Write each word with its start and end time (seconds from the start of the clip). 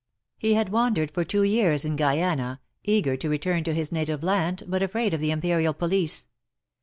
He 0.39 0.55
had 0.55 0.69
wandered 0.71 1.11
for 1.11 1.23
two 1.23 1.43
years 1.43 1.85
in 1.85 1.95
Guyana, 1.95 2.59
eager 2.83 3.15
to 3.17 3.29
return 3.29 3.63
to 3.65 3.73
his 3.75 3.91
native 3.91 4.23
land, 4.23 4.63
but 4.67 4.81
afraid 4.81 5.13
of 5.13 5.19
the 5.21 5.29
Imperial 5.29 5.75
police. 5.75 6.25